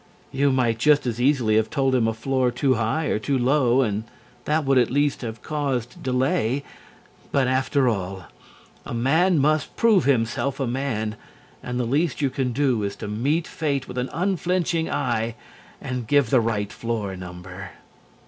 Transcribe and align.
You 0.31 0.51
might 0.51 0.79
just 0.79 1.05
as 1.05 1.21
easily 1.21 1.57
have 1.57 1.69
told 1.69 1.93
him 1.93 2.07
a 2.07 2.13
floor 2.15 2.49
too 2.49 2.73
high 2.73 3.05
or 3.05 3.19
too 3.19 3.37
low, 3.37 3.83
and 3.83 4.03
that 4.45 4.65
would, 4.65 4.79
at 4.79 4.89
least, 4.89 5.21
have 5.21 5.43
caused 5.43 6.01
delay. 6.01 6.63
But 7.31 7.47
after 7.47 7.87
all, 7.87 8.25
a 8.83 8.95
man 8.95 9.37
must 9.37 9.75
prove 9.75 10.05
himself 10.05 10.59
a 10.59 10.65
man 10.65 11.17
and 11.61 11.79
the 11.79 11.83
least 11.85 12.19
you 12.19 12.31
can 12.31 12.51
do 12.51 12.81
is 12.81 12.95
to 12.95 13.07
meet 13.07 13.45
Fate 13.45 13.87
with 13.87 13.99
an 13.99 14.09
unflinching 14.11 14.89
eye 14.89 15.35
and 15.79 16.07
give 16.07 16.31
the 16.31 16.41
right 16.41 16.73
floor 16.73 17.15
number. 17.15 17.69